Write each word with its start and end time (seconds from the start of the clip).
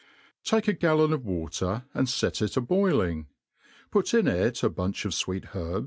TAKE 0.43 0.67
a 0.67 0.73
galloQ 0.73 1.13
of 1.13 1.21
W4ter, 1.21 1.83
and 1.93 2.09
fet 2.09 2.41
it 2.41 2.57
a 2.57 2.59
boiltng} 2.63 3.27
put 3.91 4.15
in 4.15 4.27
it 4.27 4.63
a 4.63 4.69
bunch 4.71 5.05
of 5.05 5.11
fweet 5.11 5.49
herb? 5.53 5.79